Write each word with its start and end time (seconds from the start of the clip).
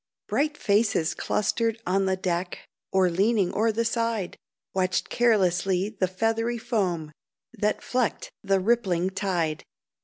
Bright 0.27 0.57
faces 0.57 1.13
clustered 1.13 1.79
on 1.85 2.05
the 2.07 2.15
deck, 2.17 2.57
Or, 2.91 3.07
leaning 3.07 3.53
o'er 3.53 3.71
the 3.71 3.85
side, 3.85 4.35
Watched 4.73 5.09
carelessly 5.09 5.89
the 5.89 6.07
feathery 6.07 6.57
foam 6.57 7.11
That 7.53 7.83
flecked 7.83 8.31
the 8.43 8.59
rippling 8.59 9.11
tide. 9.11 9.63